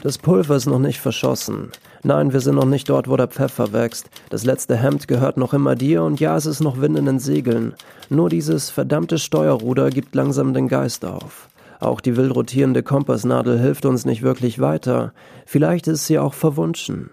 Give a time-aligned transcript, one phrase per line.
[0.00, 1.72] Das Pulver ist noch nicht verschossen.
[2.04, 4.08] Nein, wir sind noch nicht dort, wo der Pfeffer wächst.
[4.30, 7.18] Das letzte Hemd gehört noch immer dir und ja, es ist noch Wind in den
[7.18, 7.74] Segeln.
[8.08, 11.48] Nur dieses verdammte Steuerruder gibt langsam den Geist auf.
[11.80, 15.12] Auch die wild rotierende Kompassnadel hilft uns nicht wirklich weiter.
[15.46, 17.10] Vielleicht ist sie auch verwunschen.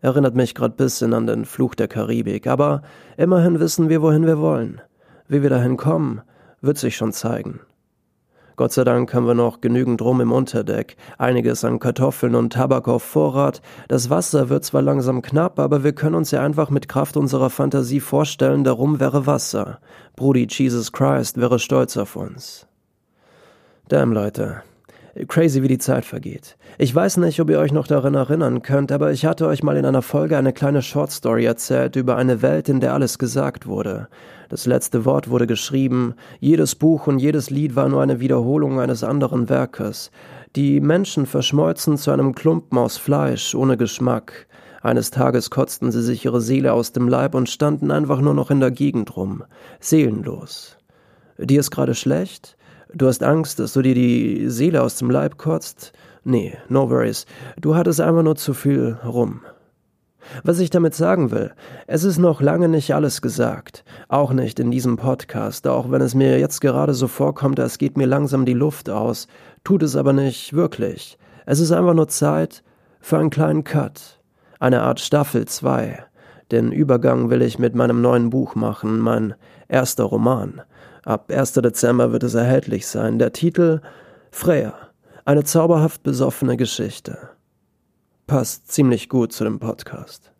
[0.00, 2.82] Erinnert mich grad bisschen an den Fluch der Karibik, aber
[3.18, 4.80] immerhin wissen wir, wohin wir wollen.
[5.28, 6.22] Wie wir dahin kommen,
[6.62, 7.60] wird sich schon zeigen.
[8.56, 12.88] Gott sei Dank haben wir noch genügend Rum im Unterdeck, einiges an Kartoffeln und Tabak
[12.88, 13.62] auf Vorrat.
[13.88, 17.50] Das Wasser wird zwar langsam knapp, aber wir können uns ja einfach mit Kraft unserer
[17.50, 19.78] Fantasie vorstellen, der Rum wäre Wasser.
[20.16, 22.66] Brudi Jesus Christ wäre stolz auf uns.
[23.88, 24.62] Damn, Leute.
[25.28, 26.56] Crazy, wie die Zeit vergeht.
[26.78, 29.76] Ich weiß nicht, ob ihr euch noch daran erinnern könnt, aber ich hatte euch mal
[29.76, 34.08] in einer Folge eine kleine Shortstory erzählt über eine Welt, in der alles gesagt wurde.
[34.48, 39.04] Das letzte Wort wurde geschrieben, jedes Buch und jedes Lied war nur eine Wiederholung eines
[39.04, 40.10] anderen Werkes.
[40.56, 44.46] Die Menschen verschmolzen zu einem Klumpen aus Fleisch, ohne Geschmack.
[44.80, 48.50] Eines Tages kotzten sie sich ihre Seele aus dem Leib und standen einfach nur noch
[48.50, 49.44] in der Gegend rum,
[49.78, 50.78] seelenlos.
[51.38, 52.56] Dir ist gerade schlecht?
[52.94, 55.92] Du hast Angst, dass du dir die Seele aus dem Leib kotzt?
[56.24, 57.24] Nee, no worries.
[57.58, 59.40] Du hattest einfach nur zu viel rum.
[60.44, 61.52] Was ich damit sagen will,
[61.86, 63.82] es ist noch lange nicht alles gesagt.
[64.08, 67.96] Auch nicht in diesem Podcast, auch wenn es mir jetzt gerade so vorkommt, als geht
[67.96, 69.26] mir langsam die Luft aus,
[69.64, 71.18] tut es aber nicht wirklich.
[71.46, 72.62] Es ist einfach nur Zeit
[73.00, 74.20] für einen kleinen Cut.
[74.60, 76.04] Eine Art Staffel 2.
[76.52, 79.34] Den Übergang will ich mit meinem neuen Buch machen, mein
[79.68, 80.60] erster Roman.
[81.04, 81.54] Ab 1.
[81.54, 83.18] Dezember wird es erhältlich sein.
[83.18, 83.80] Der Titel
[84.30, 84.74] Freya.
[85.24, 87.18] Eine zauberhaft besoffene Geschichte.
[88.28, 90.30] Passt ziemlich gut zu dem Podcast.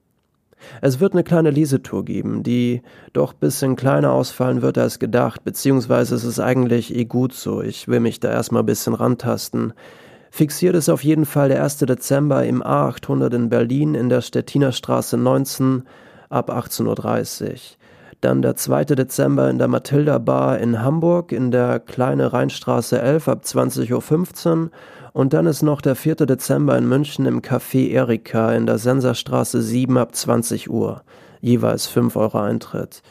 [0.80, 2.82] Es wird eine kleine Lesetour geben, die
[3.12, 7.60] doch bisschen kleiner ausfallen wird als gedacht, beziehungsweise es ist eigentlich eh gut so.
[7.60, 9.72] Ich will mich da erstmal bisschen rantasten.
[10.30, 11.78] Fixiert ist auf jeden Fall der 1.
[11.78, 15.82] Dezember im A800 in Berlin in der Stettiner Straße 19
[16.30, 17.56] ab 18.30 Uhr.
[18.22, 18.84] Dann der 2.
[18.84, 24.70] Dezember in der Matilda Bar in Hamburg in der Kleine Rheinstraße 11 ab 20.15 Uhr.
[25.12, 26.14] Und dann ist noch der 4.
[26.14, 31.02] Dezember in München im Café Erika in der Senserstraße 7 ab 20 Uhr.
[31.40, 33.02] Jeweils 5 Euro Eintritt.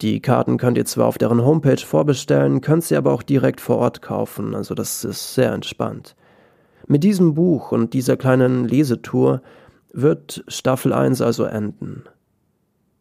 [0.00, 3.78] Die Karten könnt ihr zwar auf deren Homepage vorbestellen, könnt sie aber auch direkt vor
[3.78, 6.16] Ort kaufen, also das ist sehr entspannt.
[6.88, 9.40] Mit diesem Buch und dieser kleinen Lesetour
[9.92, 12.02] wird Staffel 1 also enden.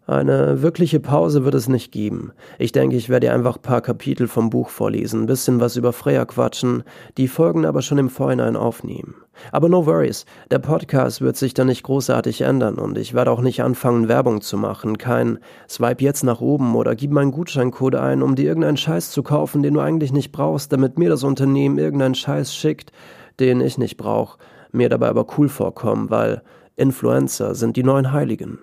[0.10, 2.32] Eine wirkliche Pause wird es nicht geben.
[2.60, 6.84] Ich denke, ich werde einfach paar Kapitel vom Buch vorlesen, bisschen was über Freya quatschen,
[7.18, 9.16] die Folgen aber schon im Vorhinein aufnehmen.
[9.52, 13.42] Aber no worries, der Podcast wird sich dann nicht großartig ändern und ich werde auch
[13.42, 14.98] nicht anfangen, Werbung zu machen.
[14.98, 19.24] Kein Swipe jetzt nach oben oder gib meinen Gutscheincode ein, um dir irgendeinen Scheiß zu
[19.24, 22.94] kaufen, den du eigentlich nicht brauchst, damit mir das Unternehmen irgendeinen Scheiß schickt,
[23.42, 24.38] den ich nicht brauche,
[24.72, 26.44] mir dabei aber cool vorkommen, weil
[26.78, 28.60] Influencer sind die neuen Heiligen.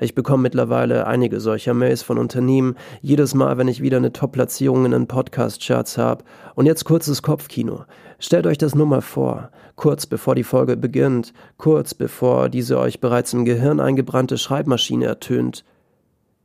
[0.00, 4.86] Ich bekomme mittlerweile einige solcher Mails von Unternehmen, jedes Mal, wenn ich wieder eine Top-Platzierung
[4.86, 6.24] in den Podcast-Charts habe.
[6.54, 7.84] Und jetzt kurzes Kopfkino.
[8.18, 13.00] Stellt euch das nur mal vor, kurz bevor die Folge beginnt, kurz bevor diese euch
[13.00, 15.64] bereits im Gehirn eingebrannte Schreibmaschine ertönt,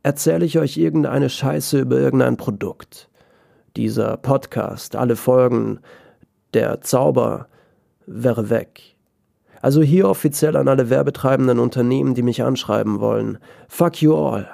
[0.02, 3.08] erzähle ich euch irgendeine Scheiße über irgendein Produkt.
[3.76, 5.80] Dieser Podcast, alle Folgen,
[6.52, 7.48] der Zauber
[8.06, 8.95] wäre weg.
[9.62, 13.38] Also hier offiziell an alle werbetreibenden Unternehmen, die mich anschreiben wollen.
[13.68, 14.48] Fuck you all.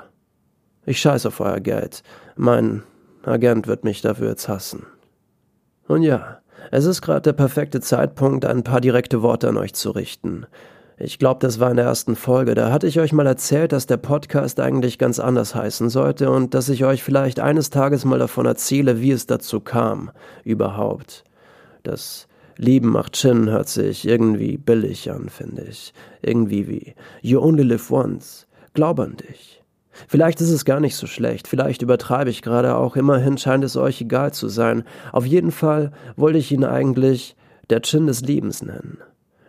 [0.86, 2.02] Ich scheiße auf euer Geld.
[2.36, 2.82] Mein
[3.24, 4.86] Agent wird mich dafür jetzt hassen.
[5.86, 6.38] Und ja,
[6.70, 10.46] es ist gerade der perfekte Zeitpunkt, ein paar direkte Worte an euch zu richten.
[10.98, 12.54] Ich glaube, das war in der ersten Folge.
[12.54, 16.54] Da hatte ich euch mal erzählt, dass der Podcast eigentlich ganz anders heißen sollte und
[16.54, 20.10] dass ich euch vielleicht eines Tages mal davon erzähle, wie es dazu kam.
[20.44, 21.24] Überhaupt.
[21.82, 25.92] Das Leben macht Chin hört sich irgendwie billig an, finde ich.
[26.22, 28.46] Irgendwie wie You only live once.
[28.74, 29.62] Glaub an dich.
[30.08, 33.76] Vielleicht ist es gar nicht so schlecht, vielleicht übertreibe ich gerade auch, immerhin scheint es
[33.76, 34.84] euch egal zu sein.
[35.12, 37.36] Auf jeden Fall wollte ich ihn eigentlich
[37.68, 38.98] der Chin des Lebens nennen.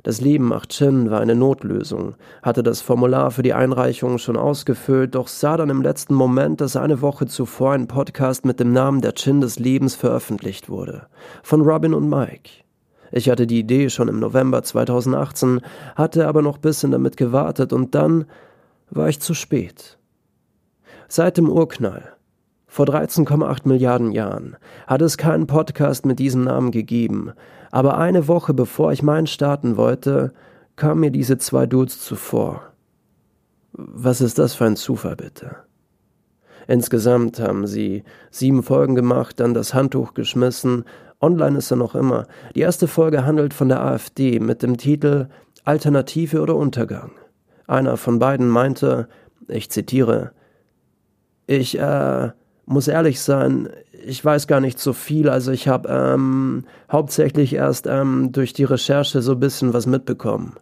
[0.03, 5.15] Das Leben macht Chin war eine Notlösung, hatte das Formular für die Einreichung schon ausgefüllt,
[5.15, 8.99] doch sah dann im letzten Moment, dass eine Woche zuvor ein Podcast mit dem Namen
[8.99, 11.07] der Chin des Lebens veröffentlicht wurde.
[11.41, 12.49] Von Robin und Mike.
[13.15, 15.61] Ich hatte die Idee schon im November 2018,
[15.95, 18.25] hatte aber noch bisschen damit gewartet und dann
[18.89, 19.99] war ich zu spät.
[21.07, 22.15] Seit dem Urknall,
[22.65, 24.57] vor 13,8 Milliarden Jahren,
[24.87, 27.33] hat es keinen Podcast mit diesem Namen gegeben,
[27.69, 30.33] aber eine Woche bevor ich meinen starten wollte,
[30.75, 32.63] kamen mir diese zwei Dudes zuvor.
[33.73, 35.55] Was ist das für ein Zufall, bitte?
[36.67, 40.85] Insgesamt haben sie sieben Folgen gemacht, dann das Handtuch geschmissen
[41.23, 42.27] Online ist er noch immer.
[42.53, 45.29] Die erste Folge handelt von der AfD mit dem Titel
[45.63, 47.11] Alternative oder Untergang.
[47.65, 49.07] Einer von beiden meinte,
[49.47, 50.31] ich zitiere,
[51.47, 52.31] ich äh,
[52.65, 53.69] muss ehrlich sein,
[54.05, 55.29] ich weiß gar nicht so viel.
[55.29, 60.57] Also ich habe ähm, hauptsächlich erst ähm, durch die Recherche so ein bisschen was mitbekommen.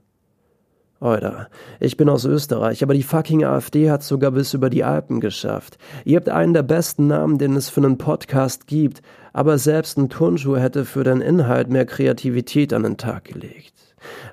[1.02, 1.48] Alter,
[1.80, 5.80] ich bin aus Österreich, aber die fucking AfD hat sogar bis über die Alpen geschafft.
[6.06, 9.02] Ihr habt einen der besten Namen, den es für einen Podcast gibt,
[9.34, 13.74] aber selbst ein Turnschuh hätte für den Inhalt mehr Kreativität an den Tag gelegt.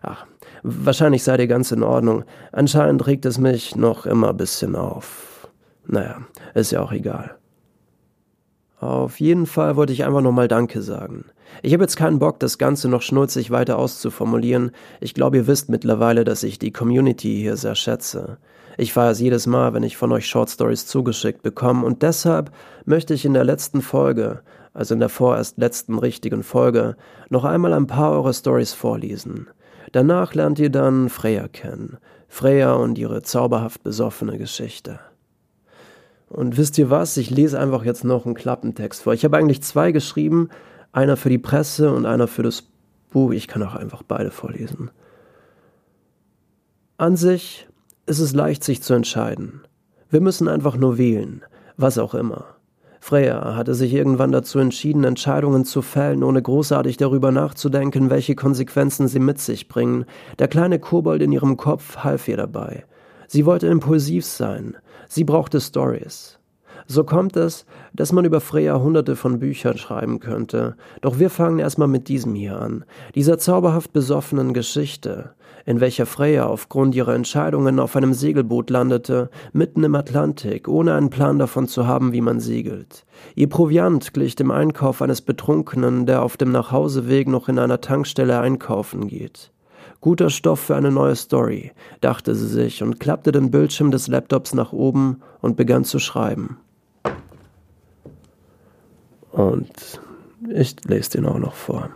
[0.03, 0.26] Ach,
[0.62, 2.25] wahrscheinlich seid ihr ganz in Ordnung.
[2.53, 5.49] Anscheinend regt es mich noch immer ein bisschen auf.
[5.87, 6.19] Naja,
[6.53, 7.35] ist ja auch egal.
[8.80, 11.25] Auf jeden Fall wollte ich einfach nochmal Danke sagen.
[11.62, 14.70] Ich habe jetzt keinen Bock, das Ganze noch schnulzig weiter auszuformulieren.
[15.00, 18.38] Ich glaube, ihr wisst mittlerweile, dass ich die Community hier sehr schätze.
[18.76, 22.52] Ich feiere es jedes Mal, wenn ich von euch Short Stories zugeschickt bekomme und deshalb
[22.84, 24.42] möchte ich in der letzten Folge,
[24.72, 26.96] also in der vorerst letzten richtigen Folge,
[27.28, 29.48] noch einmal ein paar eurer Stories vorlesen.
[29.90, 31.96] Danach lernt ihr dann Freya kennen.
[32.28, 35.00] Freya und ihre zauberhaft besoffene Geschichte.
[36.28, 37.16] Und wisst ihr was?
[37.16, 39.14] Ich lese einfach jetzt noch einen Klappentext vor.
[39.14, 40.50] Ich habe eigentlich zwei geschrieben,
[40.92, 42.64] einer für die Presse und einer für das
[43.10, 43.32] Buch.
[43.32, 44.90] Ich kann auch einfach beide vorlesen.
[46.98, 47.69] An sich
[48.06, 49.62] ist es leicht, sich zu entscheiden.
[50.10, 51.42] Wir müssen einfach nur wählen,
[51.76, 52.44] was auch immer.
[53.00, 59.08] Freya hatte sich irgendwann dazu entschieden, Entscheidungen zu fällen, ohne großartig darüber nachzudenken, welche Konsequenzen
[59.08, 60.04] sie mit sich bringen.
[60.38, 62.84] Der kleine Kobold in ihrem Kopf half ihr dabei.
[63.28, 64.76] Sie wollte impulsiv sein.
[65.06, 66.38] Sie brauchte Stories.
[66.86, 70.76] So kommt es, dass man über Freya hunderte von Büchern schreiben könnte.
[71.02, 72.86] Doch wir fangen erstmal mit diesem hier an.
[73.14, 75.34] Dieser zauberhaft besoffenen Geschichte,
[75.66, 81.10] in welcher Freya aufgrund ihrer Entscheidungen auf einem Segelboot landete, mitten im Atlantik, ohne einen
[81.10, 83.04] Plan davon zu haben, wie man segelt.
[83.34, 88.40] Ihr Proviant glich dem Einkauf eines Betrunkenen, der auf dem Nachhauseweg noch in einer Tankstelle
[88.40, 89.52] einkaufen geht.
[90.00, 94.55] Guter Stoff für eine neue Story, dachte sie sich und klappte den Bildschirm des Laptops
[94.55, 96.58] nach oben und begann zu schreiben.
[99.32, 100.00] Und
[100.50, 101.90] ich lese den auch noch vor.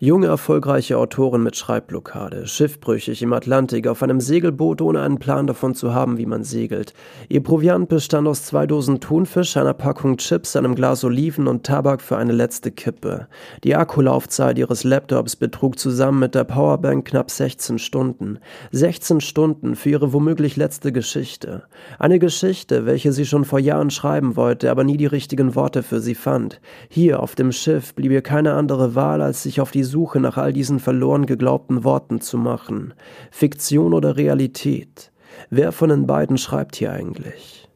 [0.00, 5.74] Junge, erfolgreiche Autorin mit Schreibblockade, schiffbrüchig im Atlantik auf einem Segelboot, ohne einen Plan davon
[5.74, 6.94] zu haben, wie man segelt.
[7.28, 12.00] Ihr Proviant bestand aus zwei Dosen Thunfisch, einer Packung Chips, einem Glas Oliven und Tabak
[12.00, 13.26] für eine letzte Kippe.
[13.64, 18.38] Die Akkulaufzeit ihres Laptops betrug zusammen mit der Powerbank knapp 16 Stunden.
[18.70, 21.64] 16 Stunden für ihre womöglich letzte Geschichte.
[21.98, 25.98] Eine Geschichte, welche sie schon vor Jahren schreiben wollte, aber nie die richtigen Worte für
[25.98, 26.60] sie fand.
[26.88, 30.36] Hier auf dem Schiff blieb ihr keine andere Wahl, als sich auf die Suche nach
[30.36, 32.94] all diesen verloren geglaubten Worten zu machen.
[33.30, 35.10] Fiktion oder Realität?
[35.50, 37.68] Wer von den beiden schreibt hier eigentlich?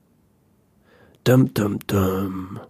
[1.24, 2.60] Dum dum dum.